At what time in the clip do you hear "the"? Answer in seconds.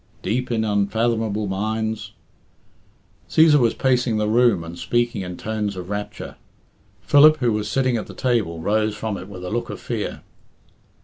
4.17-4.27, 8.07-8.15